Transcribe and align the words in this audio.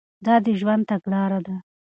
دا 0.25 0.35
د 0.45 0.47
ژوند 0.59 0.83
تګلاره 0.91 1.39
ده. 1.47 1.55